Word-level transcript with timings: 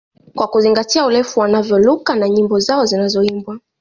Kwa 0.35 0.47
kuzingatia 0.47 1.05
urefu 1.05 1.39
wa 1.39 1.43
wanavyoruka 1.43 2.15
na 2.15 2.29
nyimbo 2.29 2.59
zao 2.59 2.85
zinazoimbwa 2.85 3.59